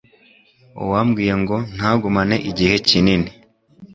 uwambwiye 0.83 1.33
ngo 1.41 1.55
ntagumane 1.75 2.35
igihe 2.49 2.75
kinini 2.87 3.29